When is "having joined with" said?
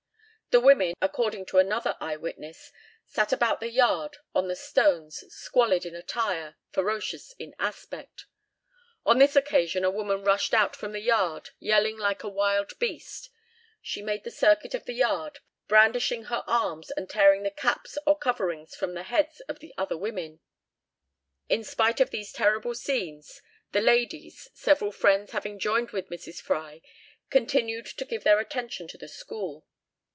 25.31-26.09